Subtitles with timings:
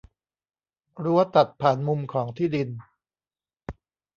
[1.03, 2.69] รั้วตัดผ่านมุมของที่ดิน